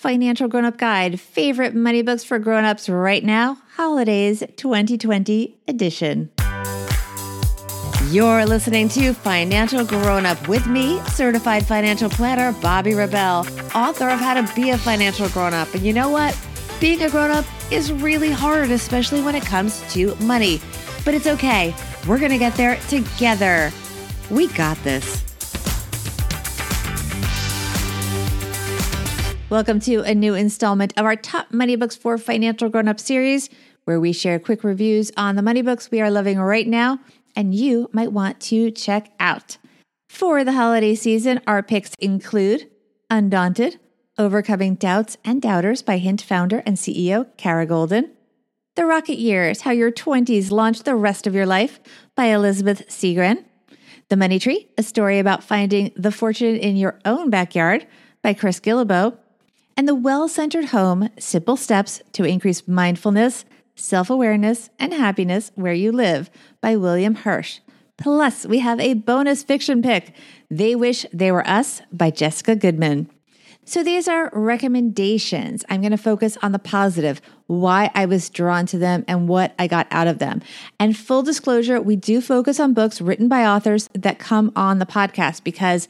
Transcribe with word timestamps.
Financial 0.00 0.48
Grown 0.48 0.64
Up 0.64 0.78
Guide, 0.78 1.20
favorite 1.20 1.74
money 1.74 2.00
books 2.00 2.24
for 2.24 2.38
grown-ups 2.38 2.88
right 2.88 3.22
now, 3.22 3.58
holidays 3.76 4.42
2020 4.56 5.58
edition. 5.68 6.30
You're 8.08 8.46
listening 8.46 8.88
to 8.88 9.12
Financial 9.12 9.84
Grown 9.84 10.24
Up 10.24 10.48
with 10.48 10.66
me, 10.66 11.02
certified 11.08 11.66
financial 11.66 12.08
planner 12.08 12.54
Bobbi 12.62 12.96
Rebell, 12.96 13.40
author 13.74 14.08
of 14.08 14.18
How 14.18 14.40
to 14.40 14.54
Be 14.54 14.70
a 14.70 14.78
Financial 14.78 15.28
Grown 15.28 15.52
Up. 15.52 15.74
And 15.74 15.82
you 15.82 15.92
know 15.92 16.08
what? 16.08 16.34
Being 16.80 17.02
a 17.02 17.10
grown 17.10 17.30
up 17.30 17.44
is 17.70 17.92
really 17.92 18.30
hard, 18.30 18.70
especially 18.70 19.20
when 19.20 19.34
it 19.34 19.44
comes 19.44 19.82
to 19.92 20.14
money. 20.14 20.62
But 21.04 21.12
it's 21.12 21.26
okay. 21.26 21.74
We're 22.08 22.18
going 22.18 22.30
to 22.30 22.38
get 22.38 22.54
there 22.54 22.76
together. 22.88 23.70
We 24.30 24.46
got 24.46 24.82
this. 24.82 25.29
Welcome 29.50 29.80
to 29.80 30.02
a 30.02 30.14
new 30.14 30.34
installment 30.34 30.94
of 30.96 31.04
our 31.04 31.16
top 31.16 31.52
money 31.52 31.74
books 31.74 31.96
for 31.96 32.16
financial 32.18 32.68
grown 32.68 32.86
up 32.86 33.00
series, 33.00 33.50
where 33.82 33.98
we 33.98 34.12
share 34.12 34.38
quick 34.38 34.62
reviews 34.62 35.10
on 35.16 35.34
the 35.34 35.42
money 35.42 35.60
books 35.60 35.90
we 35.90 36.00
are 36.00 36.08
loving 36.08 36.38
right 36.38 36.68
now 36.68 37.00
and 37.34 37.52
you 37.52 37.90
might 37.92 38.12
want 38.12 38.38
to 38.42 38.70
check 38.70 39.10
out. 39.18 39.58
For 40.08 40.44
the 40.44 40.52
holiday 40.52 40.94
season, 40.94 41.40
our 41.48 41.64
picks 41.64 41.96
include 41.98 42.70
Undaunted, 43.10 43.80
Overcoming 44.16 44.76
Doubts 44.76 45.16
and 45.24 45.42
Doubters 45.42 45.82
by 45.82 45.98
Hint 45.98 46.22
founder 46.22 46.62
and 46.64 46.76
CEO 46.76 47.26
Kara 47.36 47.66
Goldin, 47.66 48.08
The 48.76 48.86
Rocket 48.86 49.18
Years 49.18 49.62
How 49.62 49.72
Your 49.72 49.90
20s 49.90 50.52
Launch 50.52 50.84
the 50.84 50.94
Rest 50.94 51.26
of 51.26 51.34
Your 51.34 51.46
Life 51.46 51.80
by 52.14 52.26
Elizabeth 52.26 52.86
Segran, 52.86 53.44
The 54.10 54.16
Money 54.16 54.38
Tree, 54.38 54.68
a 54.78 54.84
story 54.84 55.18
about 55.18 55.42
finding 55.42 55.90
the 55.96 56.12
fortune 56.12 56.54
in 56.54 56.76
your 56.76 57.00
own 57.04 57.30
backyard 57.30 57.88
by 58.22 58.32
Chris 58.32 58.60
Guillebeau, 58.60 59.18
and 59.76 59.88
the 59.88 59.94
well 59.94 60.28
centered 60.28 60.66
home 60.66 61.08
simple 61.18 61.56
steps 61.56 62.02
to 62.12 62.24
increase 62.24 62.68
mindfulness, 62.68 63.44
self 63.74 64.10
awareness, 64.10 64.70
and 64.78 64.92
happiness 64.92 65.52
where 65.54 65.72
you 65.72 65.92
live 65.92 66.30
by 66.60 66.76
William 66.76 67.14
Hirsch. 67.14 67.60
Plus, 67.96 68.46
we 68.46 68.60
have 68.60 68.80
a 68.80 68.94
bonus 68.94 69.42
fiction 69.42 69.82
pick, 69.82 70.14
They 70.50 70.74
Wish 70.74 71.04
They 71.12 71.30
Were 71.30 71.46
Us 71.46 71.82
by 71.92 72.10
Jessica 72.10 72.56
Goodman. 72.56 73.10
So 73.70 73.84
these 73.84 74.08
are 74.08 74.30
recommendations. 74.32 75.64
I'm 75.68 75.80
going 75.80 75.92
to 75.92 75.96
focus 75.96 76.36
on 76.42 76.50
the 76.50 76.58
positive, 76.58 77.20
why 77.46 77.88
I 77.94 78.04
was 78.04 78.28
drawn 78.28 78.66
to 78.66 78.78
them 78.78 79.04
and 79.06 79.28
what 79.28 79.54
I 79.60 79.68
got 79.68 79.86
out 79.92 80.08
of 80.08 80.18
them. 80.18 80.42
And 80.80 80.96
full 80.96 81.22
disclosure, 81.22 81.80
we 81.80 81.94
do 81.94 82.20
focus 82.20 82.58
on 82.58 82.74
books 82.74 83.00
written 83.00 83.28
by 83.28 83.46
authors 83.46 83.88
that 83.94 84.18
come 84.18 84.50
on 84.56 84.80
the 84.80 84.86
podcast 84.86 85.44
because 85.44 85.86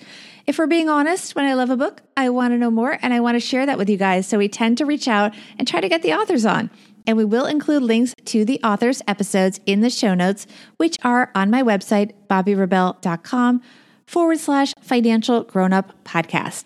if 0.47 0.59
we're 0.59 0.67
being 0.67 0.91
honest, 0.91 1.35
when 1.35 1.47
I 1.47 1.55
love 1.55 1.71
a 1.71 1.77
book, 1.79 2.03
I 2.19 2.29
want 2.29 2.53
to 2.53 2.59
know 2.59 2.71
more 2.71 2.99
and 3.01 3.15
I 3.15 3.21
want 3.21 3.37
to 3.37 3.41
share 3.41 3.65
that 3.65 3.79
with 3.79 3.89
you 3.89 3.97
guys. 3.97 4.27
So 4.27 4.37
we 4.37 4.51
tend 4.51 4.77
to 4.77 4.85
reach 4.85 5.09
out 5.09 5.33
and 5.59 5.67
try 5.67 5.81
to 5.81 5.89
get 5.89 6.03
the 6.03 6.13
authors 6.13 6.45
on. 6.45 6.69
And 7.07 7.17
we 7.17 7.25
will 7.25 7.47
include 7.47 7.83
links 7.83 8.15
to 8.27 8.45
the 8.45 8.61
authors' 8.63 9.01
episodes 9.09 9.59
in 9.65 9.81
the 9.81 9.89
show 9.89 10.13
notes, 10.13 10.47
which 10.77 10.99
are 11.03 11.31
on 11.35 11.49
my 11.49 11.63
website, 11.63 12.13
bobbirebell.com 12.29 13.63
forward 14.05 14.39
slash 14.39 14.75
financial 14.83 15.45
grown 15.45 15.73
up 15.73 16.05
podcast. 16.05 16.65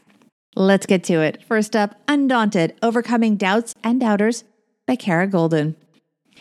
Let's 0.57 0.87
get 0.87 1.03
to 1.05 1.21
it. 1.21 1.43
First 1.43 1.75
up, 1.75 1.97
Undaunted 2.07 2.75
Overcoming 2.81 3.35
Doubts 3.37 3.75
and 3.83 3.99
Doubters 3.99 4.45
by 4.87 4.95
Kara 4.95 5.27
Goldin. 5.27 5.75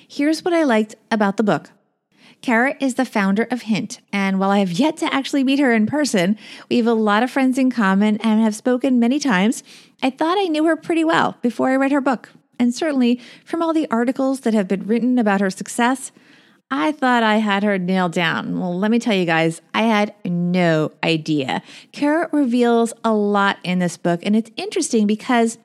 Here's 0.07 0.45
what 0.45 0.53
I 0.53 0.63
liked 0.63 0.93
about 1.09 1.37
the 1.37 1.43
book. 1.43 1.71
Kara 2.41 2.75
is 2.79 2.93
the 2.93 3.05
founder 3.05 3.47
of 3.49 3.63
Hint, 3.63 4.01
and 4.11 4.39
while 4.39 4.51
I 4.51 4.59
have 4.59 4.73
yet 4.73 4.97
to 4.97 5.11
actually 5.11 5.43
meet 5.43 5.57
her 5.57 5.73
in 5.73 5.87
person, 5.87 6.37
we 6.69 6.77
have 6.77 6.85
a 6.85 6.93
lot 6.93 7.23
of 7.23 7.31
friends 7.31 7.57
in 7.57 7.71
common 7.71 8.17
and 8.17 8.43
have 8.43 8.53
spoken 8.53 8.99
many 8.99 9.17
times. 9.17 9.63
I 10.03 10.11
thought 10.11 10.37
I 10.37 10.43
knew 10.43 10.65
her 10.65 10.75
pretty 10.75 11.03
well 11.03 11.37
before 11.41 11.71
I 11.71 11.75
read 11.77 11.91
her 11.91 12.01
book, 12.01 12.29
and 12.59 12.75
certainly 12.75 13.19
from 13.43 13.63
all 13.63 13.73
the 13.73 13.89
articles 13.89 14.41
that 14.41 14.53
have 14.53 14.67
been 14.67 14.85
written 14.85 15.17
about 15.17 15.41
her 15.41 15.49
success, 15.49 16.11
I 16.75 16.91
thought 16.91 17.21
I 17.21 17.35
had 17.35 17.61
her 17.61 17.77
nailed 17.77 18.13
down. 18.13 18.59
Well, 18.59 18.75
let 18.75 18.89
me 18.89 18.97
tell 18.97 19.13
you 19.13 19.25
guys, 19.25 19.61
I 19.75 19.83
had 19.83 20.15
no 20.25 20.91
idea. 21.03 21.61
Kara 21.91 22.27
reveals 22.31 22.93
a 23.03 23.13
lot 23.13 23.59
in 23.63 23.77
this 23.77 23.95
book, 23.95 24.21
and 24.23 24.35
it's 24.35 24.49
interesting 24.57 25.05
because 25.05 25.59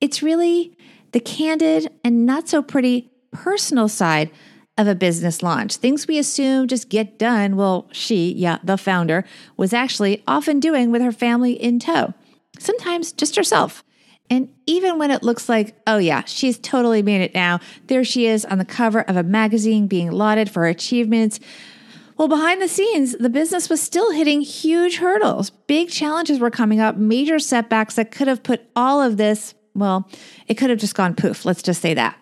it's 0.00 0.22
really 0.22 0.78
the 1.10 1.18
candid 1.18 1.90
and 2.04 2.24
not 2.24 2.48
so 2.48 2.62
pretty 2.62 3.10
personal 3.32 3.88
side 3.88 4.30
of 4.78 4.86
a 4.86 4.94
business 4.94 5.42
launch. 5.42 5.74
Things 5.74 6.06
we 6.06 6.16
assume 6.16 6.68
just 6.68 6.88
get 6.88 7.18
done, 7.18 7.56
well, 7.56 7.88
she, 7.90 8.32
yeah, 8.32 8.58
the 8.62 8.78
founder, 8.78 9.24
was 9.56 9.72
actually 9.72 10.22
often 10.28 10.60
doing 10.60 10.92
with 10.92 11.02
her 11.02 11.10
family 11.10 11.54
in 11.54 11.80
tow, 11.80 12.14
sometimes 12.60 13.10
just 13.10 13.34
herself. 13.34 13.82
And 14.32 14.48
even 14.64 14.98
when 14.98 15.10
it 15.10 15.22
looks 15.22 15.46
like, 15.50 15.74
oh 15.86 15.98
yeah, 15.98 16.24
she's 16.24 16.58
totally 16.58 17.02
made 17.02 17.20
it 17.20 17.34
now, 17.34 17.60
there 17.88 18.02
she 18.02 18.24
is 18.24 18.46
on 18.46 18.56
the 18.56 18.64
cover 18.64 19.02
of 19.02 19.14
a 19.14 19.22
magazine 19.22 19.86
being 19.86 20.10
lauded 20.10 20.48
for 20.48 20.60
her 20.60 20.68
achievements. 20.68 21.38
Well, 22.16 22.28
behind 22.28 22.62
the 22.62 22.66
scenes, 22.66 23.12
the 23.12 23.28
business 23.28 23.68
was 23.68 23.82
still 23.82 24.10
hitting 24.10 24.40
huge 24.40 24.96
hurdles. 24.96 25.50
Big 25.50 25.90
challenges 25.90 26.38
were 26.38 26.48
coming 26.48 26.80
up, 26.80 26.96
major 26.96 27.38
setbacks 27.38 27.96
that 27.96 28.10
could 28.10 28.26
have 28.26 28.42
put 28.42 28.62
all 28.74 29.02
of 29.02 29.18
this, 29.18 29.52
well, 29.74 30.08
it 30.48 30.54
could 30.54 30.70
have 30.70 30.78
just 30.78 30.94
gone 30.94 31.14
poof. 31.14 31.44
Let's 31.44 31.62
just 31.62 31.82
say 31.82 31.92
that. 31.92 32.16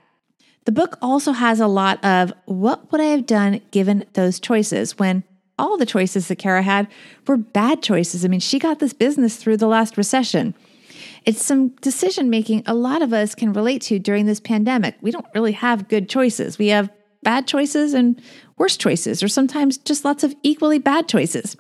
The 0.64 0.72
book 0.72 0.98
also 1.00 1.30
has 1.30 1.60
a 1.60 1.68
lot 1.68 2.04
of 2.04 2.32
what 2.46 2.90
would 2.90 3.00
I 3.00 3.04
have 3.04 3.24
done 3.24 3.60
given 3.70 4.04
those 4.14 4.40
choices 4.40 4.98
when 4.98 5.22
all 5.60 5.78
the 5.78 5.86
choices 5.86 6.26
that 6.26 6.40
Kara 6.40 6.62
had 6.62 6.88
were 7.28 7.36
bad 7.36 7.84
choices. 7.84 8.24
I 8.24 8.28
mean, 8.28 8.40
she 8.40 8.58
got 8.58 8.80
this 8.80 8.92
business 8.92 9.36
through 9.36 9.58
the 9.58 9.68
last 9.68 9.96
recession. 9.96 10.56
It's 11.24 11.44
some 11.44 11.68
decision 11.80 12.30
making 12.30 12.62
a 12.66 12.74
lot 12.74 13.02
of 13.02 13.12
us 13.12 13.34
can 13.34 13.52
relate 13.52 13.82
to 13.82 13.98
during 13.98 14.26
this 14.26 14.40
pandemic. 14.40 14.96
We 15.00 15.10
don't 15.10 15.26
really 15.34 15.52
have 15.52 15.88
good 15.88 16.08
choices. 16.08 16.58
We 16.58 16.68
have 16.68 16.90
bad 17.22 17.46
choices 17.46 17.94
and 17.94 18.20
worse 18.56 18.76
choices, 18.76 19.22
or 19.22 19.28
sometimes 19.28 19.78
just 19.78 20.04
lots 20.04 20.24
of 20.24 20.34
equally 20.42 20.78
bad 20.78 21.08
choices. 21.08 21.56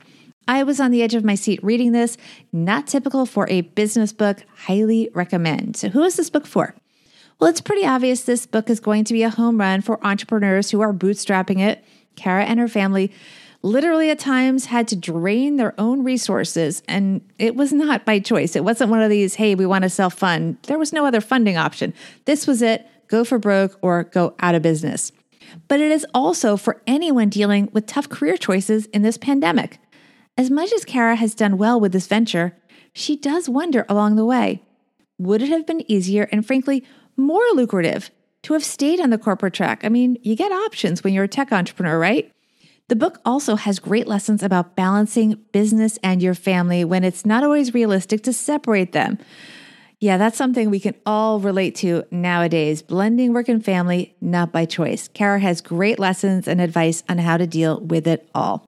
I 0.48 0.62
was 0.62 0.80
on 0.80 0.90
the 0.90 1.02
edge 1.02 1.14
of 1.14 1.24
my 1.24 1.34
seat 1.34 1.62
reading 1.62 1.92
this, 1.92 2.16
not 2.52 2.86
typical 2.86 3.26
for 3.26 3.48
a 3.48 3.60
business 3.60 4.12
book, 4.12 4.38
highly 4.56 5.10
recommend. 5.14 5.76
So, 5.76 5.90
who 5.90 6.02
is 6.02 6.16
this 6.16 6.30
book 6.30 6.46
for? 6.46 6.74
Well, 7.38 7.48
it's 7.48 7.60
pretty 7.60 7.86
obvious 7.86 8.22
this 8.22 8.46
book 8.46 8.68
is 8.68 8.80
going 8.80 9.04
to 9.04 9.12
be 9.12 9.22
a 9.22 9.30
home 9.30 9.58
run 9.58 9.80
for 9.80 10.04
entrepreneurs 10.04 10.70
who 10.70 10.80
are 10.80 10.92
bootstrapping 10.92 11.60
it. 11.60 11.84
Kara 12.16 12.44
and 12.44 12.58
her 12.58 12.68
family 12.68 13.12
literally 13.62 14.10
at 14.10 14.18
times 14.18 14.66
had 14.66 14.88
to 14.88 14.96
drain 14.96 15.56
their 15.56 15.74
own 15.78 16.02
resources, 16.02 16.82
and 16.88 17.20
it 17.38 17.56
was 17.56 17.72
not 17.72 18.04
by 18.04 18.18
choice. 18.18 18.56
It 18.56 18.64
wasn't 18.64 18.90
one 18.90 19.02
of 19.02 19.10
these, 19.10 19.34
hey, 19.34 19.54
we 19.54 19.66
want 19.66 19.82
to 19.82 19.90
self 19.90 20.14
fund. 20.14 20.58
There 20.62 20.78
was 20.78 20.92
no 20.92 21.06
other 21.06 21.20
funding 21.20 21.56
option. 21.56 21.94
This 22.24 22.46
was 22.46 22.62
it 22.62 22.86
go 23.08 23.24
for 23.24 23.38
broke 23.38 23.76
or 23.82 24.04
go 24.04 24.34
out 24.40 24.54
of 24.54 24.62
business. 24.62 25.12
But 25.68 25.80
it 25.80 25.90
is 25.90 26.06
also 26.14 26.56
for 26.56 26.80
anyone 26.86 27.28
dealing 27.28 27.68
with 27.72 27.86
tough 27.86 28.08
career 28.08 28.36
choices 28.36 28.86
in 28.86 29.02
this 29.02 29.18
pandemic. 29.18 29.78
As 30.38 30.48
much 30.48 30.72
as 30.72 30.84
Kara 30.84 31.16
has 31.16 31.34
done 31.34 31.58
well 31.58 31.80
with 31.80 31.92
this 31.92 32.06
venture, 32.06 32.56
she 32.92 33.16
does 33.16 33.48
wonder 33.48 33.84
along 33.88 34.16
the 34.16 34.24
way 34.24 34.62
would 35.18 35.42
it 35.42 35.50
have 35.50 35.66
been 35.66 35.90
easier 35.90 36.28
and 36.32 36.46
frankly 36.46 36.82
more 37.16 37.44
lucrative 37.52 38.10
to 38.42 38.54
have 38.54 38.64
stayed 38.64 39.00
on 39.00 39.10
the 39.10 39.18
corporate 39.18 39.52
track. 39.52 39.84
I 39.84 39.90
mean, 39.90 40.16
you 40.22 40.34
get 40.34 40.50
options 40.50 41.04
when 41.04 41.12
you're 41.12 41.24
a 41.24 41.28
tech 41.28 41.52
entrepreneur, 41.52 41.98
right? 41.98 42.32
The 42.90 42.96
book 42.96 43.20
also 43.24 43.54
has 43.54 43.78
great 43.78 44.08
lessons 44.08 44.42
about 44.42 44.74
balancing 44.74 45.38
business 45.52 45.96
and 46.02 46.20
your 46.20 46.34
family 46.34 46.84
when 46.84 47.04
it's 47.04 47.24
not 47.24 47.44
always 47.44 47.72
realistic 47.72 48.24
to 48.24 48.32
separate 48.32 48.90
them. 48.90 49.18
Yeah, 50.00 50.16
that's 50.16 50.36
something 50.36 50.68
we 50.70 50.80
can 50.80 50.96
all 51.06 51.38
relate 51.38 51.76
to 51.76 52.02
nowadays 52.10 52.82
blending 52.82 53.32
work 53.32 53.48
and 53.48 53.64
family, 53.64 54.16
not 54.20 54.50
by 54.50 54.64
choice. 54.64 55.06
Kara 55.06 55.38
has 55.38 55.60
great 55.60 56.00
lessons 56.00 56.48
and 56.48 56.60
advice 56.60 57.04
on 57.08 57.18
how 57.18 57.36
to 57.36 57.46
deal 57.46 57.78
with 57.78 58.08
it 58.08 58.28
all. 58.34 58.64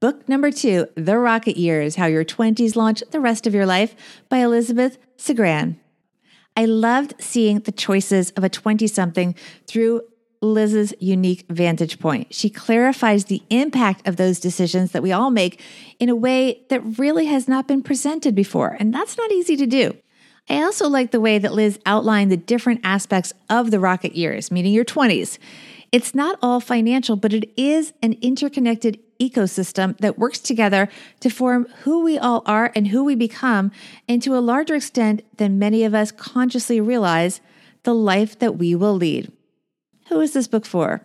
Book 0.00 0.26
number 0.26 0.50
two 0.50 0.86
The 0.94 1.18
Rocket 1.18 1.58
Years 1.58 1.96
How 1.96 2.06
Your 2.06 2.24
20s 2.24 2.74
Launch 2.74 3.02
the 3.10 3.20
Rest 3.20 3.46
of 3.46 3.54
Your 3.54 3.66
Life 3.66 3.94
by 4.30 4.38
Elizabeth 4.38 4.96
Segran. 5.18 5.76
I 6.56 6.64
loved 6.64 7.16
seeing 7.18 7.60
the 7.60 7.72
choices 7.72 8.30
of 8.30 8.44
a 8.44 8.48
20 8.48 8.86
something 8.86 9.34
through 9.66 10.00
Liz's 10.42 10.92
unique 10.98 11.46
vantage 11.48 11.98
point. 12.00 12.34
She 12.34 12.50
clarifies 12.50 13.26
the 13.26 13.42
impact 13.48 14.06
of 14.06 14.16
those 14.16 14.40
decisions 14.40 14.90
that 14.90 15.02
we 15.02 15.12
all 15.12 15.30
make 15.30 15.60
in 15.98 16.08
a 16.08 16.16
way 16.16 16.62
that 16.68 16.98
really 16.98 17.26
has 17.26 17.46
not 17.46 17.68
been 17.68 17.82
presented 17.82 18.34
before, 18.34 18.76
and 18.78 18.92
that's 18.92 19.16
not 19.16 19.30
easy 19.30 19.56
to 19.56 19.66
do. 19.66 19.96
I 20.50 20.62
also 20.62 20.88
like 20.88 21.12
the 21.12 21.20
way 21.20 21.38
that 21.38 21.54
Liz 21.54 21.78
outlined 21.86 22.32
the 22.32 22.36
different 22.36 22.80
aspects 22.82 23.32
of 23.48 23.70
the 23.70 23.78
rocket 23.78 24.16
years, 24.16 24.50
meaning 24.50 24.72
your 24.72 24.84
20s. 24.84 25.38
It's 25.92 26.14
not 26.14 26.38
all 26.42 26.58
financial, 26.58 27.16
but 27.16 27.32
it 27.32 27.52
is 27.56 27.92
an 28.02 28.14
interconnected 28.20 28.98
ecosystem 29.20 29.96
that 29.98 30.18
works 30.18 30.40
together 30.40 30.88
to 31.20 31.30
form 31.30 31.68
who 31.82 32.02
we 32.02 32.18
all 32.18 32.42
are 32.46 32.72
and 32.74 32.88
who 32.88 33.04
we 33.04 33.14
become, 33.14 33.70
and 34.08 34.20
to 34.22 34.36
a 34.36 34.40
larger 34.40 34.74
extent 34.74 35.22
than 35.36 35.60
many 35.60 35.84
of 35.84 35.94
us 35.94 36.10
consciously 36.10 36.80
realize, 36.80 37.40
the 37.84 37.94
life 37.94 38.38
that 38.38 38.56
we 38.56 38.74
will 38.74 38.94
lead. 38.94 39.30
Who 40.08 40.20
is 40.20 40.32
this 40.32 40.48
book 40.48 40.66
for? 40.66 41.02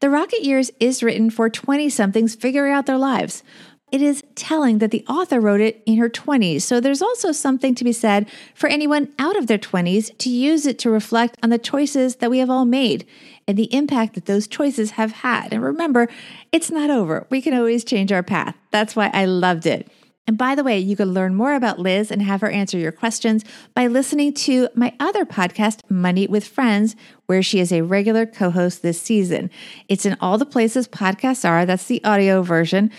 The 0.00 0.10
Rocket 0.10 0.42
Years 0.42 0.70
is 0.80 1.02
written 1.02 1.30
for 1.30 1.50
20 1.50 1.88
somethings 1.90 2.34
figuring 2.34 2.72
out 2.72 2.86
their 2.86 2.98
lives. 2.98 3.42
it 3.90 4.02
is 4.02 4.22
telling 4.34 4.78
that 4.78 4.90
the 4.90 5.04
author 5.08 5.40
wrote 5.40 5.60
it 5.60 5.82
in 5.86 5.96
her 5.96 6.08
20s. 6.10 6.62
So 6.62 6.80
there's 6.80 7.02
also 7.02 7.32
something 7.32 7.74
to 7.74 7.84
be 7.84 7.92
said 7.92 8.28
for 8.54 8.68
anyone 8.68 9.12
out 9.18 9.36
of 9.36 9.46
their 9.46 9.58
20s 9.58 10.16
to 10.18 10.28
use 10.30 10.66
it 10.66 10.78
to 10.80 10.90
reflect 10.90 11.38
on 11.42 11.50
the 11.50 11.58
choices 11.58 12.16
that 12.16 12.30
we 12.30 12.38
have 12.38 12.50
all 12.50 12.64
made 12.64 13.06
and 13.46 13.56
the 13.56 13.72
impact 13.74 14.14
that 14.14 14.26
those 14.26 14.46
choices 14.46 14.92
have 14.92 15.12
had. 15.12 15.52
And 15.52 15.62
remember, 15.62 16.08
it's 16.52 16.70
not 16.70 16.90
over. 16.90 17.26
We 17.30 17.40
can 17.40 17.54
always 17.54 17.84
change 17.84 18.12
our 18.12 18.22
path. 18.22 18.54
That's 18.70 18.94
why 18.94 19.10
I 19.14 19.24
loved 19.24 19.66
it. 19.66 19.90
And 20.28 20.36
by 20.36 20.54
the 20.54 20.62
way, 20.62 20.78
you 20.78 20.94
can 20.94 21.14
learn 21.14 21.34
more 21.34 21.54
about 21.54 21.78
Liz 21.78 22.10
and 22.10 22.20
have 22.20 22.42
her 22.42 22.50
answer 22.50 22.76
your 22.76 22.92
questions 22.92 23.46
by 23.74 23.86
listening 23.86 24.34
to 24.34 24.68
my 24.74 24.94
other 25.00 25.24
podcast, 25.24 25.80
Money 25.90 26.26
with 26.26 26.46
Friends, 26.46 26.94
where 27.24 27.42
she 27.42 27.60
is 27.60 27.72
a 27.72 27.80
regular 27.80 28.26
co 28.26 28.50
host 28.50 28.82
this 28.82 29.00
season. 29.00 29.50
It's 29.88 30.04
in 30.04 30.18
all 30.20 30.36
the 30.36 30.44
places 30.44 30.86
podcasts 30.86 31.48
are, 31.48 31.64
that's 31.64 31.86
the 31.86 32.04
audio 32.04 32.42
version. 32.42 32.90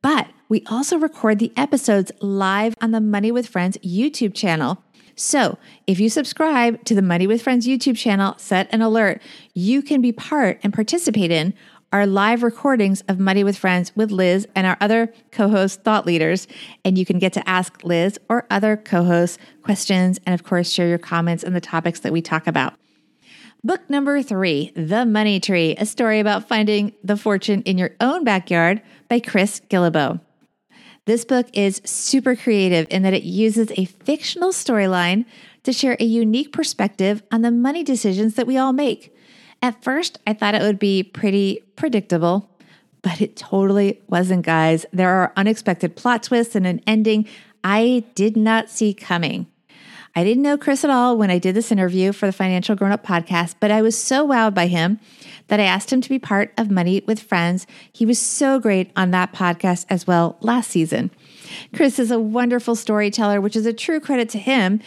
But 0.00 0.28
we 0.48 0.64
also 0.70 0.96
record 0.96 1.40
the 1.40 1.52
episodes 1.58 2.10
live 2.22 2.74
on 2.80 2.92
the 2.92 3.02
Money 3.02 3.30
with 3.30 3.48
Friends 3.48 3.76
YouTube 3.84 4.34
channel. 4.34 4.82
So, 5.14 5.58
if 5.86 6.00
you 6.00 6.08
subscribe 6.08 6.84
to 6.84 6.94
the 6.94 7.02
Money 7.02 7.26
with 7.26 7.42
Friends 7.42 7.66
YouTube 7.66 7.98
channel, 7.98 8.34
set 8.38 8.66
an 8.72 8.80
alert. 8.80 9.20
You 9.52 9.82
can 9.82 10.00
be 10.00 10.12
part 10.12 10.58
and 10.62 10.72
participate 10.72 11.32
in 11.32 11.52
our 11.92 12.06
live 12.06 12.42
recordings 12.42 13.02
of 13.08 13.18
Money 13.18 13.42
with 13.42 13.56
Friends 13.56 13.94
with 13.96 14.10
Liz 14.10 14.46
and 14.54 14.66
our 14.66 14.76
other 14.80 15.12
co 15.32 15.48
host 15.48 15.82
thought 15.82 16.06
leaders. 16.06 16.46
And 16.84 16.98
you 16.98 17.06
can 17.06 17.18
get 17.18 17.32
to 17.34 17.48
ask 17.48 17.82
Liz 17.82 18.18
or 18.28 18.46
other 18.50 18.76
co 18.76 19.04
hosts 19.04 19.38
questions 19.62 20.18
and, 20.26 20.34
of 20.34 20.44
course, 20.44 20.70
share 20.70 20.88
your 20.88 20.98
comments 20.98 21.44
on 21.44 21.54
the 21.54 21.60
topics 21.60 22.00
that 22.00 22.12
we 22.12 22.20
talk 22.20 22.46
about. 22.46 22.74
Book 23.64 23.88
number 23.90 24.22
three 24.22 24.72
The 24.76 25.04
Money 25.04 25.40
Tree, 25.40 25.74
a 25.78 25.86
story 25.86 26.20
about 26.20 26.46
finding 26.46 26.92
the 27.02 27.16
fortune 27.16 27.62
in 27.62 27.78
your 27.78 27.90
own 28.00 28.22
backyard 28.22 28.82
by 29.08 29.20
Chris 29.20 29.60
Guillebeau. 29.68 30.20
This 31.06 31.24
book 31.24 31.46
is 31.54 31.80
super 31.84 32.36
creative 32.36 32.86
in 32.90 33.02
that 33.02 33.14
it 33.14 33.22
uses 33.22 33.72
a 33.76 33.86
fictional 33.86 34.50
storyline 34.50 35.24
to 35.62 35.72
share 35.72 35.96
a 35.98 36.04
unique 36.04 36.52
perspective 36.52 37.22
on 37.32 37.40
the 37.40 37.50
money 37.50 37.82
decisions 37.82 38.34
that 38.34 38.46
we 38.46 38.58
all 38.58 38.74
make. 38.74 39.14
At 39.62 39.82
first, 39.82 40.18
I 40.26 40.34
thought 40.34 40.54
it 40.54 40.62
would 40.62 40.78
be 40.78 41.02
pretty 41.02 41.60
predictable, 41.76 42.48
but 43.02 43.20
it 43.20 43.36
totally 43.36 44.00
wasn't, 44.06 44.46
guys. 44.46 44.86
There 44.92 45.10
are 45.10 45.32
unexpected 45.36 45.96
plot 45.96 46.22
twists 46.22 46.54
and 46.54 46.66
an 46.66 46.80
ending 46.86 47.26
I 47.64 48.04
did 48.14 48.36
not 48.36 48.70
see 48.70 48.94
coming. 48.94 49.46
I 50.14 50.24
didn't 50.24 50.42
know 50.42 50.58
Chris 50.58 50.84
at 50.84 50.90
all 50.90 51.16
when 51.16 51.30
I 51.30 51.38
did 51.38 51.54
this 51.54 51.70
interview 51.70 52.12
for 52.12 52.26
the 52.26 52.32
Financial 52.32 52.74
Grown 52.74 52.92
Up 52.92 53.04
podcast, 53.04 53.56
but 53.60 53.70
I 53.70 53.82
was 53.82 54.00
so 54.00 54.26
wowed 54.26 54.54
by 54.54 54.66
him 54.66 54.98
that 55.48 55.60
I 55.60 55.64
asked 55.64 55.92
him 55.92 56.00
to 56.00 56.08
be 56.08 56.18
part 56.18 56.52
of 56.56 56.70
Money 56.70 57.02
with 57.06 57.20
Friends. 57.20 57.66
He 57.92 58.06
was 58.06 58.18
so 58.18 58.58
great 58.58 58.90
on 58.96 59.10
that 59.10 59.32
podcast 59.32 59.86
as 59.88 60.06
well 60.06 60.36
last 60.40 60.70
season. 60.70 61.10
Chris 61.74 61.98
is 61.98 62.10
a 62.10 62.18
wonderful 62.18 62.74
storyteller, 62.74 63.40
which 63.40 63.56
is 63.56 63.66
a 63.66 63.72
true 63.72 64.00
credit 64.00 64.28
to 64.30 64.38
him, 64.38 64.80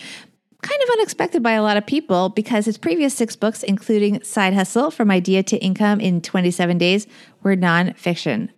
kind 0.61 0.81
of 0.83 0.89
unexpected 0.89 1.41
by 1.41 1.53
a 1.53 1.63
lot 1.63 1.77
of 1.77 1.85
people 1.85 2.29
because 2.29 2.65
his 2.65 2.77
previous 2.77 3.13
six 3.13 3.35
books, 3.35 3.63
including 3.63 4.23
Side 4.23 4.53
Hustle 4.53 4.91
from 4.91 5.11
Idea 5.11 5.43
to 5.43 5.57
Income 5.57 5.99
in 5.99 6.21
27 6.21 6.77
Days, 6.77 7.07
were 7.43 7.55
nonfiction. 7.55 8.49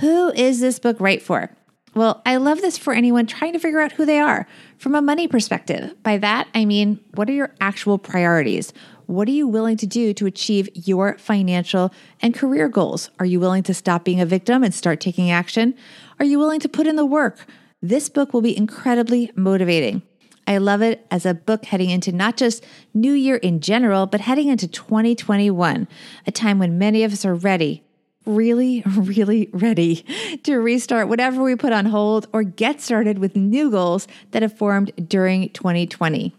Who 0.00 0.30
is 0.32 0.60
this 0.60 0.78
book 0.78 0.96
right 1.00 1.22
for? 1.22 1.50
Well, 1.94 2.22
I 2.26 2.36
love 2.36 2.60
this 2.60 2.78
for 2.78 2.92
anyone 2.92 3.26
trying 3.26 3.54
to 3.54 3.58
figure 3.58 3.80
out 3.80 3.92
who 3.92 4.04
they 4.04 4.20
are 4.20 4.46
from 4.76 4.94
a 4.94 5.02
money 5.02 5.26
perspective. 5.26 6.00
By 6.02 6.18
that, 6.18 6.48
I 6.54 6.64
mean, 6.64 7.00
what 7.14 7.28
are 7.28 7.32
your 7.32 7.54
actual 7.60 7.98
priorities? 7.98 8.72
What 9.06 9.26
are 9.26 9.32
you 9.32 9.48
willing 9.48 9.78
to 9.78 9.86
do 9.86 10.12
to 10.14 10.26
achieve 10.26 10.68
your 10.74 11.16
financial 11.16 11.92
and 12.20 12.34
career 12.34 12.68
goals? 12.68 13.10
Are 13.18 13.26
you 13.26 13.40
willing 13.40 13.62
to 13.64 13.74
stop 13.74 14.04
being 14.04 14.20
a 14.20 14.26
victim 14.26 14.62
and 14.62 14.74
start 14.74 15.00
taking 15.00 15.30
action? 15.30 15.74
Are 16.20 16.26
you 16.26 16.38
willing 16.38 16.60
to 16.60 16.68
put 16.68 16.86
in 16.86 16.96
the 16.96 17.06
work? 17.06 17.46
This 17.80 18.08
book 18.10 18.34
will 18.34 18.42
be 18.42 18.56
incredibly 18.56 19.30
motivating. 19.34 20.02
I 20.48 20.56
love 20.56 20.80
it 20.80 21.06
as 21.10 21.26
a 21.26 21.34
book 21.34 21.66
heading 21.66 21.90
into 21.90 22.10
not 22.10 22.38
just 22.38 22.64
New 22.94 23.12
Year 23.12 23.36
in 23.36 23.60
general, 23.60 24.06
but 24.06 24.22
heading 24.22 24.48
into 24.48 24.66
2021, 24.66 25.86
a 26.26 26.32
time 26.32 26.58
when 26.58 26.78
many 26.78 27.04
of 27.04 27.12
us 27.12 27.26
are 27.26 27.34
ready, 27.34 27.84
really, 28.24 28.82
really 28.96 29.50
ready 29.52 30.06
to 30.44 30.56
restart 30.56 31.08
whatever 31.08 31.42
we 31.42 31.54
put 31.54 31.74
on 31.74 31.84
hold 31.84 32.28
or 32.32 32.44
get 32.44 32.80
started 32.80 33.18
with 33.18 33.36
new 33.36 33.70
goals 33.70 34.08
that 34.30 34.40
have 34.40 34.56
formed 34.56 34.90
during 35.06 35.50
2020. 35.50 36.34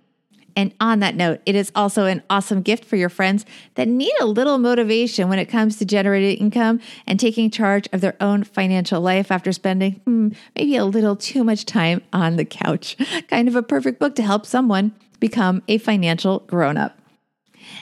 And 0.59 0.73
on 0.81 0.99
that 0.99 1.15
note, 1.15 1.39
it 1.45 1.55
is 1.55 1.71
also 1.73 2.05
an 2.05 2.21
awesome 2.29 2.61
gift 2.61 2.83
for 2.83 2.97
your 2.97 3.07
friends 3.07 3.45
that 3.75 3.87
need 3.87 4.11
a 4.19 4.25
little 4.25 4.57
motivation 4.57 5.29
when 5.29 5.39
it 5.39 5.45
comes 5.45 5.77
to 5.77 5.85
generating 5.85 6.35
income 6.35 6.81
and 7.07 7.17
taking 7.17 7.49
charge 7.49 7.87
of 7.93 8.01
their 8.01 8.17
own 8.19 8.43
financial 8.43 8.99
life 8.99 9.31
after 9.31 9.53
spending 9.53 9.93
hmm, 10.03 10.31
maybe 10.57 10.75
a 10.75 10.83
little 10.83 11.15
too 11.15 11.45
much 11.45 11.63
time 11.63 12.01
on 12.11 12.35
the 12.35 12.43
couch. 12.43 12.97
Kind 13.29 13.47
of 13.47 13.55
a 13.55 13.63
perfect 13.63 13.99
book 13.99 14.15
to 14.15 14.21
help 14.21 14.45
someone 14.45 14.93
become 15.21 15.63
a 15.69 15.77
financial 15.77 16.39
grown 16.39 16.75
up. 16.75 16.99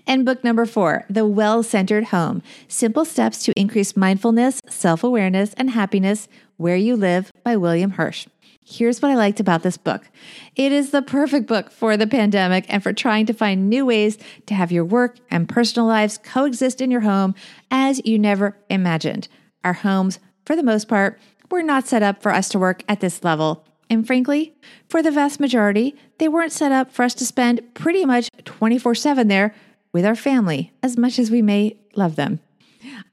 And 0.05 0.23
book 0.23 0.43
number 0.43 0.67
four, 0.67 1.03
The 1.09 1.25
Well 1.25 1.63
Centered 1.63 2.05
Home 2.05 2.43
Simple 2.67 3.05
Steps 3.05 3.43
to 3.45 3.59
Increase 3.59 3.97
Mindfulness, 3.97 4.61
Self 4.69 5.03
Awareness, 5.03 5.55
and 5.55 5.71
Happiness 5.71 6.27
Where 6.57 6.77
You 6.77 6.95
Live 6.95 7.31
by 7.43 7.55
William 7.57 7.91
Hirsch. 7.91 8.27
Here's 8.69 9.01
what 9.01 9.11
I 9.11 9.15
liked 9.15 9.39
about 9.39 9.63
this 9.63 9.77
book 9.77 10.09
it 10.57 10.73
is 10.73 10.91
the 10.91 11.01
perfect 11.01 11.47
book 11.47 11.71
for 11.71 11.95
the 11.95 12.05
pandemic 12.05 12.65
and 12.67 12.83
for 12.83 12.91
trying 12.91 13.25
to 13.27 13.33
find 13.33 13.69
new 13.69 13.85
ways 13.85 14.17
to 14.45 14.53
have 14.53 14.73
your 14.73 14.83
work 14.83 15.15
and 15.31 15.47
personal 15.47 15.87
lives 15.87 16.17
coexist 16.17 16.81
in 16.81 16.91
your 16.91 16.99
home 16.99 17.33
as 17.71 18.05
you 18.05 18.19
never 18.19 18.57
imagined. 18.69 19.29
Our 19.63 19.71
homes, 19.71 20.19
for 20.45 20.57
the 20.57 20.63
most 20.63 20.89
part, 20.89 21.17
were 21.49 21.63
not 21.63 21.87
set 21.87 22.03
up 22.03 22.21
for 22.21 22.33
us 22.33 22.49
to 22.49 22.59
work 22.59 22.83
at 22.89 22.99
this 22.99 23.23
level. 23.23 23.65
And 23.89 24.05
frankly, 24.05 24.53
for 24.89 25.01
the 25.01 25.11
vast 25.11 25.39
majority, 25.39 25.95
they 26.17 26.27
weren't 26.27 26.51
set 26.51 26.73
up 26.73 26.91
for 26.91 27.03
us 27.03 27.13
to 27.15 27.25
spend 27.25 27.73
pretty 27.73 28.03
much 28.03 28.29
24 28.43 28.95
7 28.95 29.29
there 29.29 29.55
with 29.93 30.05
our 30.05 30.13
family, 30.13 30.73
as 30.83 30.97
much 30.97 31.19
as 31.19 31.31
we 31.31 31.41
may 31.41 31.77
love 31.95 32.17
them. 32.17 32.41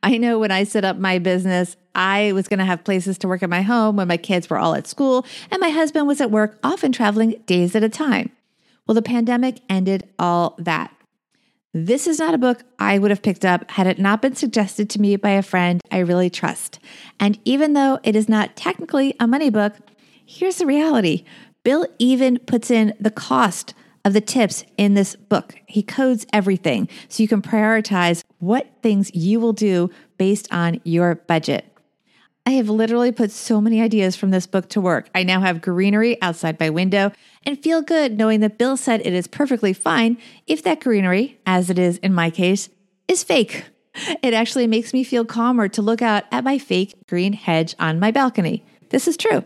I 0.03 0.19
know 0.19 0.39
when 0.39 0.51
I 0.51 0.65
set 0.65 0.85
up 0.85 0.97
my 0.97 1.19
business, 1.19 1.77
I 1.95 2.33
was 2.33 2.49
going 2.49 2.59
to 2.59 2.65
have 2.65 2.85
places 2.85 3.19
to 3.19 3.29
work 3.29 3.43
at 3.43 3.51
my 3.51 3.63
home 3.63 3.97
when 3.97 4.09
my 4.09 4.17
kids 4.17 4.51
were 4.51 4.59
all 4.59 4.75
at 4.75 4.87
school 4.87 5.27
and 5.51 5.61
my 5.61 5.71
husband 5.71 6.07
was 6.07 6.21
at 6.21 6.31
work, 6.31 6.59
often 6.63 6.93
traveling 6.93 7.43
days 7.47 7.75
at 7.75 7.85
a 7.85 7.89
time. 7.89 8.31
Well, 8.87 8.95
the 8.95 9.03
pandemic 9.03 9.61
ended 9.69 10.09
all 10.19 10.57
that. 10.59 10.95
This 11.73 12.07
is 12.07 12.21
not 12.21 12.35
a 12.35 12.39
book 12.39 12.63
I 12.79 12.99
would 12.99 13.11
have 13.11 13.23
picked 13.23 13.45
up 13.45 13.69
had 13.73 13.87
it 13.87 13.99
not 13.99 14.23
been 14.23 14.37
suggested 14.37 14.89
to 14.91 15.01
me 15.01 15.17
by 15.17 15.31
a 15.31 15.43
friend 15.43 15.81
I 15.91 15.99
really 15.99 16.31
trust. 16.31 16.79
And 17.19 17.39
even 17.45 17.73
though 17.73 17.99
it 18.05 18.15
is 18.15 18.29
not 18.29 18.55
technically 18.55 19.17
a 19.19 19.27
money 19.27 19.51
book, 19.51 19.75
here's 20.25 20.57
the 20.57 20.67
reality 20.67 21.25
Bill 21.65 21.87
even 21.99 22.39
puts 22.41 22.71
in 22.71 22.95
the 23.01 23.11
cost 23.11 23.75
of 24.05 24.13
the 24.13 24.21
tips 24.21 24.65
in 24.77 24.95
this 24.95 25.17
book. 25.17 25.57
He 25.67 25.83
codes 25.83 26.27
everything 26.33 26.89
so 27.09 27.23
you 27.23 27.29
can 27.29 27.43
prioritize 27.43 28.23
what 28.39 28.69
things 28.83 29.15
you 29.15 29.41
will 29.41 29.53
do 29.53 29.91
based 30.19 30.49
on 30.53 30.81
your 30.85 31.15
budget. 31.15 31.65
I 32.47 32.53
have 32.53 32.69
literally 32.69 33.11
put 33.11 33.31
so 33.31 33.59
many 33.61 33.81
ideas 33.81 34.17
from 34.17 34.31
this 34.31 34.47
book 34.47 34.69
to 34.71 34.81
work. 34.81 35.09
I 35.15 35.23
now 35.23 35.41
have 35.41 35.63
greenery 35.63 36.21
outside 36.21 36.61
my 36.61 36.69
window 36.69 37.11
and 37.47 37.63
feel 37.63 37.81
good 37.81 38.19
knowing 38.19 38.41
that 38.41 38.59
Bill 38.59 38.77
said 38.77 39.01
it 39.01 39.15
is 39.15 39.27
perfectly 39.27 39.73
fine 39.73 40.19
if 40.47 40.63
that 40.63 40.81
greenery, 40.81 41.39
as 41.47 41.71
it 41.71 41.79
is 41.79 41.97
in 41.99 42.13
my 42.13 42.29
case, 42.29 42.69
is 43.09 43.25
fake. 43.25 43.65
It 44.23 44.35
actually 44.35 44.67
makes 44.67 44.93
me 44.93 45.05
feel 45.05 45.25
calmer 45.25 45.69
to 45.69 45.81
look 45.81 46.03
out 46.03 46.25
at 46.31 46.45
my 46.45 46.59
fake 46.59 46.95
green 47.09 47.33
hedge 47.33 47.75
on 47.79 47.99
my 47.99 48.11
balcony. 48.11 48.65
This 48.91 49.09
is 49.09 49.17
true. 49.17 49.43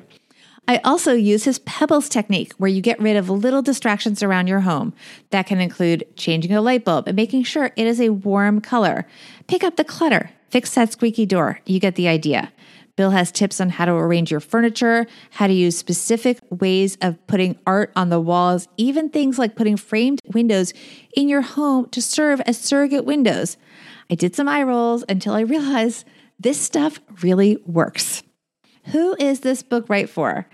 I 0.69 0.83
also 0.85 1.15
use 1.15 1.45
his 1.45 1.61
pebbles 1.61 2.11
technique 2.11 2.53
where 2.59 2.69
you 2.69 2.83
get 2.83 3.01
rid 3.01 3.17
of 3.17 3.31
little 3.31 3.63
distractions 3.63 4.23
around 4.23 4.49
your 4.49 4.61
home. 4.61 4.93
That 5.31 5.47
can 5.47 5.63
include 5.63 6.05
changing 6.15 6.53
a 6.53 6.61
light 6.61 6.85
bulb 6.85 7.09
and 7.09 7.17
making 7.17 7.45
sure 7.45 7.73
it 7.75 7.87
is 7.87 7.99
a 8.03 8.11
warm 8.11 8.61
color. 8.61 9.07
Pick 9.47 9.65
up 9.65 9.77
the 9.77 9.85
clutter, 9.85 10.31
fix 10.51 10.75
that 10.75 10.93
squeaky 10.93 11.25
door. 11.25 11.61
You 11.65 11.81
get 11.81 11.95
the 11.95 12.07
idea. 12.07 12.53
Bill 12.97 13.13
has 13.13 13.33
tips 13.33 13.63
on 13.63 13.71
how 13.71 13.87
to 13.87 13.93
arrange 13.93 14.31
your 14.31 14.41
furniture, 14.41 15.07
how 15.31 15.47
to 15.47 15.55
use 15.55 15.79
specific 15.79 16.39
ways 16.51 16.99
of 17.01 17.27
putting 17.27 17.59
art 17.67 17.91
on 17.97 18.11
the 18.11 18.21
walls, 18.21 18.69
even 18.77 19.09
things 19.09 19.39
like 19.39 19.57
putting 19.57 19.79
framed 19.79 20.21
windows 20.35 20.75
in 21.17 21.31
your 21.31 21.41
home 21.41 21.89
to 21.93 22.03
serve 22.03 22.43
as 22.43 22.61
surrogate 22.61 23.07
windows. 23.07 23.57
I 24.11 24.17
did 24.17 24.37
some 24.37 24.49
eye 24.49 24.65
rolls 24.65 25.03
until 25.09 25.33
I 25.33 25.41
realized 25.41 26.05
this 26.39 26.61
stuff 26.61 27.01
really 27.23 27.57
works. 27.65 28.23
Who 28.87 29.17
is 29.19 29.41
this 29.41 29.63
book 29.63 29.87
right 29.89 30.11
for? 30.11 30.47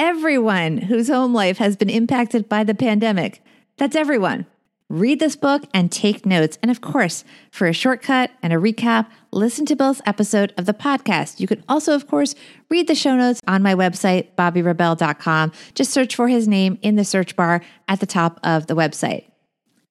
Everyone 0.00 0.78
whose 0.78 1.08
home 1.08 1.34
life 1.34 1.58
has 1.58 1.74
been 1.74 1.90
impacted 1.90 2.48
by 2.48 2.62
the 2.62 2.72
pandemic. 2.72 3.42
That's 3.78 3.96
everyone. 3.96 4.46
Read 4.88 5.18
this 5.18 5.34
book 5.34 5.64
and 5.74 5.90
take 5.90 6.24
notes. 6.24 6.56
And 6.62 6.70
of 6.70 6.80
course, 6.80 7.24
for 7.50 7.66
a 7.66 7.72
shortcut 7.72 8.30
and 8.40 8.52
a 8.52 8.58
recap, 8.58 9.08
listen 9.32 9.66
to 9.66 9.74
Bill's 9.74 10.00
episode 10.06 10.54
of 10.56 10.66
the 10.66 10.72
podcast. 10.72 11.40
You 11.40 11.48
can 11.48 11.64
also, 11.68 11.96
of 11.96 12.06
course, 12.06 12.36
read 12.70 12.86
the 12.86 12.94
show 12.94 13.16
notes 13.16 13.42
on 13.48 13.60
my 13.60 13.74
website, 13.74 14.28
bobbirebell.com. 14.38 15.50
Just 15.74 15.90
search 15.92 16.14
for 16.14 16.28
his 16.28 16.46
name 16.46 16.78
in 16.80 16.94
the 16.94 17.04
search 17.04 17.34
bar 17.34 17.60
at 17.88 17.98
the 17.98 18.06
top 18.06 18.38
of 18.44 18.68
the 18.68 18.76
website. 18.76 19.24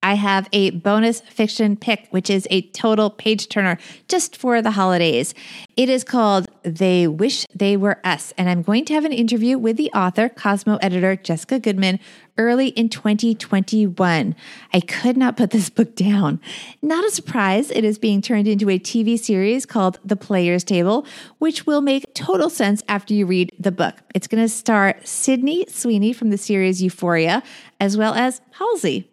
I 0.03 0.13
have 0.13 0.47
a 0.53 0.69
bonus 0.69 1.21
fiction 1.21 1.75
pick, 1.75 2.07
which 2.11 2.29
is 2.29 2.47
a 2.51 2.61
total 2.69 3.09
page 3.09 3.49
turner 3.49 3.79
just 4.07 4.37
for 4.37 4.61
the 4.61 4.71
holidays. 4.71 5.33
It 5.75 5.89
is 5.89 6.03
called 6.03 6.47
They 6.61 7.07
Wish 7.07 7.45
They 7.53 7.75
Were 7.75 7.99
Us. 8.03 8.31
And 8.37 8.47
I'm 8.47 8.61
going 8.61 8.85
to 8.85 8.93
have 8.93 9.05
an 9.05 9.11
interview 9.11 9.57
with 9.57 9.75
the 9.75 9.91
author, 9.93 10.29
Cosmo 10.29 10.77
editor 10.77 11.15
Jessica 11.15 11.59
Goodman, 11.59 11.99
early 12.37 12.67
in 12.69 12.89
2021. 12.89 14.35
I 14.71 14.79
could 14.81 15.17
not 15.17 15.35
put 15.35 15.49
this 15.49 15.71
book 15.71 15.95
down. 15.95 16.39
Not 16.83 17.03
a 17.03 17.09
surprise, 17.09 17.71
it 17.71 17.83
is 17.83 17.97
being 17.97 18.21
turned 18.21 18.47
into 18.47 18.69
a 18.69 18.77
TV 18.77 19.17
series 19.17 19.65
called 19.65 19.97
The 20.05 20.15
Player's 20.15 20.63
Table, 20.63 21.07
which 21.39 21.65
will 21.65 21.81
make 21.81 22.13
total 22.13 22.51
sense 22.51 22.83
after 22.87 23.15
you 23.15 23.25
read 23.25 23.51
the 23.59 23.71
book. 23.71 23.95
It's 24.13 24.27
going 24.27 24.43
to 24.43 24.49
star 24.49 24.95
Sydney 25.03 25.65
Sweeney 25.67 26.13
from 26.13 26.29
the 26.29 26.37
series 26.37 26.83
Euphoria, 26.83 27.41
as 27.79 27.97
well 27.97 28.13
as 28.13 28.41
Halsey 28.51 29.09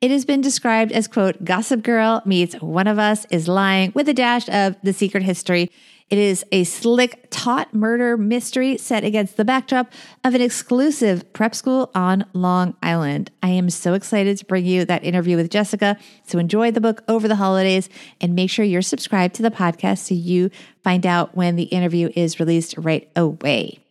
it 0.00 0.10
has 0.10 0.24
been 0.24 0.40
described 0.40 0.92
as, 0.92 1.08
quote, 1.08 1.44
Gossip 1.44 1.82
Girl 1.82 2.22
meets 2.24 2.54
One 2.56 2.86
of 2.86 2.98
Us 2.98 3.26
is 3.30 3.48
Lying 3.48 3.92
with 3.94 4.08
a 4.08 4.14
dash 4.14 4.48
of 4.48 4.76
The 4.82 4.92
Secret 4.92 5.22
History. 5.22 5.70
It 6.10 6.18
is 6.18 6.44
a 6.52 6.64
slick, 6.64 7.28
taut 7.30 7.72
murder 7.72 8.18
mystery 8.18 8.76
set 8.76 9.02
against 9.02 9.38
the 9.38 9.46
backdrop 9.46 9.90
of 10.22 10.34
an 10.34 10.42
exclusive 10.42 11.32
prep 11.32 11.54
school 11.54 11.90
on 11.94 12.26
Long 12.34 12.74
Island. 12.82 13.30
I 13.42 13.48
am 13.48 13.70
so 13.70 13.94
excited 13.94 14.36
to 14.36 14.44
bring 14.44 14.66
you 14.66 14.84
that 14.84 15.04
interview 15.04 15.36
with 15.38 15.50
Jessica. 15.50 15.96
So 16.26 16.38
enjoy 16.38 16.70
the 16.70 16.82
book 16.82 17.02
over 17.08 17.28
the 17.28 17.36
holidays 17.36 17.88
and 18.20 18.34
make 18.34 18.50
sure 18.50 18.62
you're 18.62 18.82
subscribed 18.82 19.36
to 19.36 19.42
the 19.42 19.50
podcast 19.50 20.00
so 20.00 20.14
you 20.14 20.50
find 20.84 21.06
out 21.06 21.34
when 21.34 21.56
the 21.56 21.64
interview 21.64 22.10
is 22.14 22.38
released 22.38 22.74
right 22.76 23.10
away. 23.16 23.81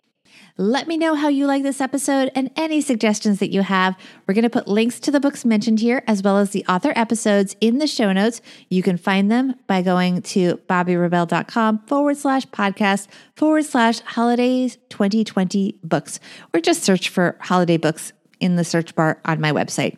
Let 0.57 0.87
me 0.87 0.97
know 0.97 1.15
how 1.15 1.27
you 1.27 1.45
like 1.47 1.63
this 1.63 1.81
episode 1.81 2.31
and 2.35 2.51
any 2.55 2.81
suggestions 2.81 3.39
that 3.39 3.51
you 3.51 3.61
have. 3.61 3.97
We're 4.27 4.33
going 4.33 4.43
to 4.43 4.49
put 4.49 4.67
links 4.67 4.99
to 5.01 5.11
the 5.11 5.19
books 5.19 5.45
mentioned 5.45 5.79
here 5.79 6.03
as 6.07 6.21
well 6.21 6.37
as 6.37 6.51
the 6.51 6.65
author 6.67 6.93
episodes 6.95 7.55
in 7.61 7.77
the 7.77 7.87
show 7.87 8.11
notes. 8.11 8.41
You 8.69 8.83
can 8.83 8.97
find 8.97 9.31
them 9.31 9.55
by 9.67 9.81
going 9.81 10.21
to 10.23 10.57
bobbirebell.com 10.69 11.85
forward 11.87 12.17
slash 12.17 12.45
podcast 12.47 13.07
forward 13.35 13.65
slash 13.65 13.99
holidays 14.01 14.77
2020 14.89 15.79
books 15.83 16.19
or 16.53 16.59
just 16.59 16.83
search 16.83 17.09
for 17.09 17.37
holiday 17.39 17.77
books 17.77 18.13
in 18.39 18.55
the 18.55 18.63
search 18.63 18.93
bar 18.95 19.21
on 19.25 19.39
my 19.39 19.51
website. 19.51 19.97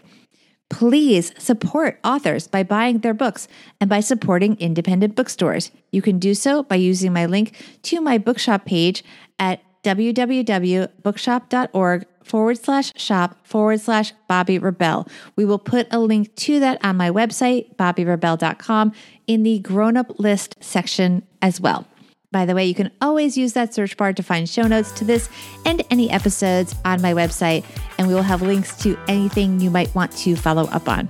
Please 0.69 1.31
support 1.37 1.99
authors 2.03 2.47
by 2.47 2.63
buying 2.63 2.99
their 2.99 3.13
books 3.13 3.47
and 3.79 3.89
by 3.89 3.99
supporting 3.99 4.57
independent 4.59 5.15
bookstores. 5.15 5.71
You 5.91 6.01
can 6.01 6.19
do 6.19 6.33
so 6.33 6.63
by 6.63 6.75
using 6.75 7.13
my 7.13 7.25
link 7.25 7.55
to 7.83 8.01
my 8.01 8.17
bookshop 8.17 8.65
page 8.65 9.03
at 9.37 9.61
www.bookshop.org 9.83 12.05
forward 12.23 12.57
slash 12.57 12.91
shop 12.95 13.37
forward 13.45 13.81
slash 13.81 14.13
Bobbi 14.29 14.61
Rebell. 14.61 15.07
We 15.35 15.43
will 15.45 15.59
put 15.59 15.87
a 15.91 15.99
link 15.99 16.33
to 16.35 16.59
that 16.59 16.83
on 16.83 16.97
my 16.97 17.11
website, 17.11 17.75
bobbirebell.com, 17.75 18.93
in 19.27 19.43
the 19.43 19.59
grown 19.59 19.95
up 19.97 20.19
list 20.19 20.55
section 20.61 21.21
as 21.41 21.61
well. 21.61 21.85
By 22.31 22.45
the 22.47 22.55
way, 22.55 22.65
you 22.65 22.73
can 22.73 22.89
always 22.99 23.37
use 23.37 23.53
that 23.53 23.75
search 23.75 23.95
bar 23.95 24.11
to 24.13 24.23
find 24.23 24.49
show 24.49 24.63
notes 24.63 24.91
to 24.93 25.05
this 25.05 25.29
and 25.65 25.83
any 25.91 26.09
episodes 26.09 26.73
on 26.83 26.99
my 26.99 27.13
website, 27.13 27.63
and 27.99 28.07
we 28.07 28.15
will 28.15 28.23
have 28.23 28.41
links 28.41 28.75
to 28.77 28.97
anything 29.07 29.59
you 29.59 29.69
might 29.69 29.93
want 29.93 30.11
to 30.17 30.35
follow 30.35 30.63
up 30.69 30.89
on. 30.89 31.07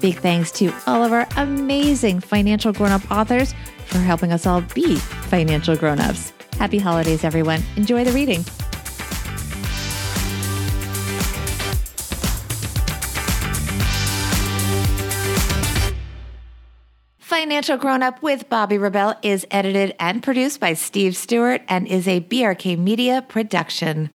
Big 0.00 0.16
thanks 0.16 0.50
to 0.52 0.72
all 0.86 1.04
of 1.04 1.12
our 1.12 1.28
amazing 1.36 2.18
financial 2.18 2.72
grown 2.72 2.90
up 2.90 3.08
authors 3.10 3.54
for 3.86 3.98
helping 3.98 4.32
us 4.32 4.44
all 4.44 4.62
be 4.74 4.96
financial 4.96 5.76
grown 5.76 6.00
ups. 6.00 6.32
Happy 6.58 6.78
holidays, 6.78 7.22
everyone. 7.24 7.62
Enjoy 7.76 8.04
the 8.04 8.12
reading. 8.12 8.44
Financial 17.18 17.76
Grown 17.76 18.02
Up 18.02 18.22
with 18.22 18.48
Bobbi 18.48 18.80
Rebell 18.80 19.14
is 19.22 19.46
edited 19.50 19.94
and 20.00 20.22
produced 20.22 20.58
by 20.58 20.72
Steve 20.72 21.16
Stewart 21.16 21.60
and 21.68 21.86
is 21.86 22.08
a 22.08 22.20
BRK 22.22 22.78
Media 22.78 23.24
production. 23.28 24.10